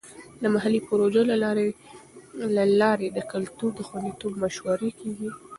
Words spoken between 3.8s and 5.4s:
خوندیتوب مشورې کیږي.